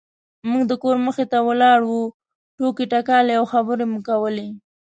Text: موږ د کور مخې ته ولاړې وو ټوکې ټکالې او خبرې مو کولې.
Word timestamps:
موږ 0.49 0.63
د 0.67 0.73
کور 0.83 0.95
مخې 1.05 1.25
ته 1.31 1.37
ولاړې 1.47 1.85
وو 1.89 2.01
ټوکې 2.57 2.85
ټکالې 2.91 3.33
او 3.39 3.45
خبرې 3.53 3.85
مو 3.91 3.99
کولې. 4.09 4.47